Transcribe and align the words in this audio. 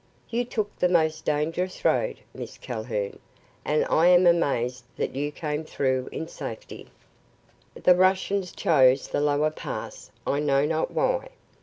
You 0.31 0.45
took 0.45 0.79
the 0.79 0.89
most 0.89 1.25
dangerous 1.25 1.85
road, 1.85 2.21
Miss 2.33 2.57
Calhoun, 2.57 3.19
and 3.63 3.85
I 3.85 4.07
am 4.07 4.25
amazed 4.25 4.83
that 4.97 5.15
you 5.15 5.31
came 5.31 5.63
through 5.63 6.09
in 6.11 6.27
safety." 6.27 6.87
"The 7.75 7.93
Russians 7.93 8.51
chose 8.51 9.09
the 9.09 9.21
lower 9.21 9.51
pass, 9.51 10.09
I 10.25 10.39
know 10.39 10.65
not 10.65 10.89
why. 10.89 11.29